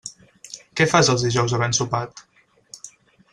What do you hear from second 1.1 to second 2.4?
els dijous havent sopat?